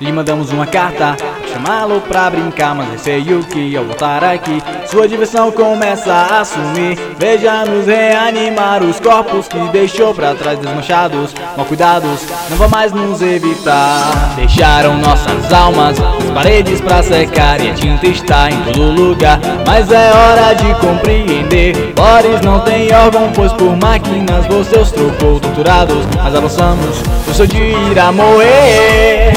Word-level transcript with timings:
Lhe 0.00 0.12
mandamos 0.12 0.50
uma 0.50 0.66
carta, 0.66 1.14
chamá-lo 1.62 2.00
pra 2.00 2.28
brincar, 2.28 2.74
mas 2.74 2.90
receio 2.90 3.40
que 3.44 3.76
ao 3.76 3.84
voltar 3.84 4.24
aqui 4.24 4.60
sua 4.86 5.06
diversão 5.06 5.52
começa 5.52 6.12
a 6.12 6.44
sumir. 6.44 6.98
Veja-nos 7.18 7.86
reanimar 7.86 8.82
os 8.82 8.98
corpos 8.98 9.46
que 9.46 9.58
deixou 9.68 10.12
pra 10.12 10.34
trás 10.34 10.58
desmanchados, 10.58 11.32
mal 11.56 11.64
cuidados, 11.66 12.26
não 12.50 12.56
vão 12.56 12.68
mais 12.68 12.92
nos 12.92 13.22
evitar. 13.22 14.34
Deixaram 14.34 14.98
nossas 14.98 15.52
almas 15.52 15.98
nas 15.98 16.30
paredes 16.34 16.80
pra 16.80 17.02
secar 17.02 17.60
e 17.60 17.70
a 17.70 17.74
tinta 17.74 18.06
está 18.06 18.50
em 18.50 18.60
todo 18.72 19.00
lugar. 19.00 19.38
Mas 19.66 19.90
é 19.90 20.10
hora 20.12 20.54
de 20.54 20.74
compreender. 20.74 21.92
Boris 21.94 22.40
não 22.42 22.60
tem 22.60 22.92
órgão, 22.92 23.30
pois 23.34 23.52
por 23.52 23.76
máquinas 23.76 24.46
você 24.46 24.78
os 24.78 24.90
trocou 24.90 25.38
torturados. 25.38 26.04
Mas 26.16 26.34
avançamos, 26.34 27.02
eu 27.26 27.34
sou 27.34 27.46
de 27.46 27.58
ir 27.58 27.98
a 27.98 28.10
morrer 28.10 29.32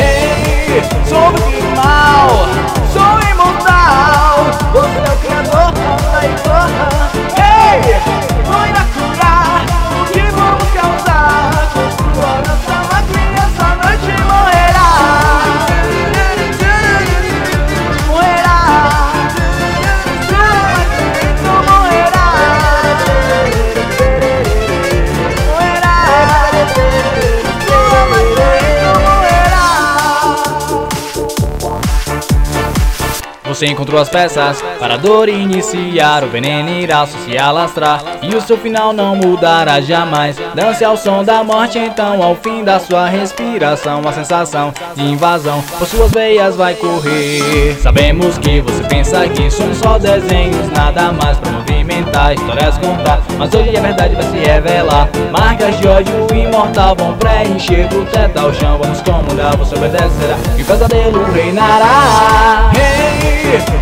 Você 33.55 33.67
encontrou 33.67 34.01
as 34.01 34.09
peças 34.09 34.61
para 34.77 34.95
a 34.95 34.97
dor 34.97 35.29
iniciar, 35.29 36.25
o 36.25 36.27
veneno 36.27 36.71
irá 36.71 37.07
se 37.07 37.37
alastrar 37.37 38.03
e 38.21 38.35
o 38.35 38.41
seu 38.41 38.57
final 38.57 38.91
não 38.91 39.15
mudará 39.15 39.79
jamais. 39.79 40.35
Dance 40.53 40.83
ao 40.83 40.97
som 40.97 41.23
da 41.23 41.41
morte, 41.41 41.79
então 41.79 42.21
ao 42.21 42.35
fim 42.35 42.65
da 42.65 42.81
sua 42.81 43.07
respiração, 43.07 44.01
a 44.05 44.11
sensação 44.11 44.73
de 44.93 45.03
invasão 45.03 45.63
por 45.79 45.87
suas 45.87 46.11
veias 46.11 46.57
vai 46.57 46.73
correr. 46.73 47.77
Sabemos 47.81 48.37
que 48.39 48.59
você 48.59 48.83
pensa 48.89 49.25
que 49.29 49.49
somos 49.49 49.77
só 49.77 49.97
desenhos, 49.97 50.69
nada 50.71 51.13
mais 51.13 51.37
para 51.37 51.53
movimentar, 51.53 52.33
histórias 52.33 52.77
contar, 52.79 53.21
mas 53.37 53.53
hoje 53.53 53.77
a 53.77 53.79
verdade 53.79 54.15
vai 54.15 54.25
se 54.25 54.37
revelar. 54.37 55.09
Marcas 55.31 55.79
de 55.79 55.87
ódio 55.87 56.27
imortal 56.35 56.93
vão 56.93 57.13
preencher 57.13 57.87
do 57.87 58.05
teto 58.11 58.37
ao 58.37 58.53
chão, 58.53 58.77
vamos 58.77 58.99
comandar, 58.99 59.55
você 59.55 59.75
obedecerá 59.75 60.35
e 60.57 60.61
o 60.61 60.65
pesadelo 60.65 61.23
reinará. 61.31 62.34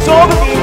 Hey! 0.05 0.62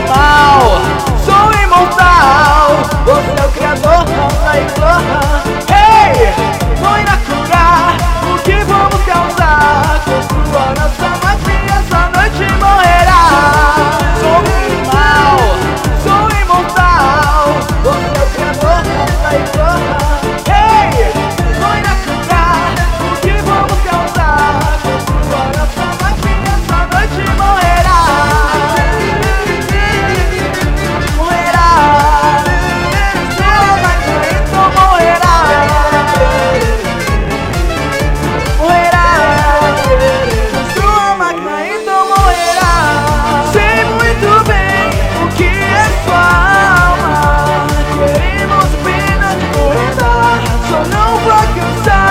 circumcised. 51.40 52.09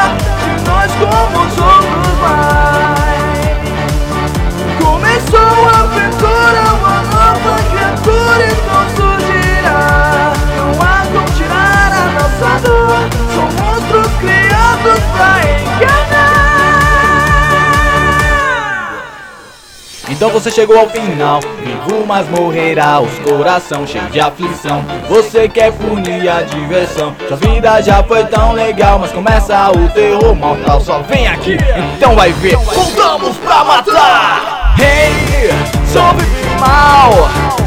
Então 20.20 20.30
você 20.32 20.52
chegou 20.52 20.78
ao 20.78 20.90
final, 20.90 21.40
vivo 21.64 22.06
mas 22.06 22.28
morrerá 22.28 23.00
Os 23.00 23.20
coração 23.20 23.88
cheio 23.88 24.04
de 24.10 24.20
aflição. 24.20 24.84
Você 25.08 25.48
quer 25.48 25.72
punir 25.72 26.28
a 26.28 26.42
diversão. 26.42 27.16
Sua 27.26 27.38
vida 27.38 27.82
já 27.82 28.04
foi 28.04 28.26
tão 28.26 28.52
legal 28.52 29.00
Mas 29.00 29.14
começa 29.14 29.72
o 29.72 29.88
terror 29.94 30.36
mortal. 30.36 30.82
Só 30.82 31.00
vem 31.04 31.26
aqui, 31.26 31.56
então 31.96 32.18
vai 32.18 32.34
ver. 32.34 32.58
Voltamos 32.58 33.38
pra 33.38 33.64
matar. 33.64 34.76
Hey, 34.78 35.52
sou 35.88 36.14
vivo 36.16 36.60
mal 36.60 37.59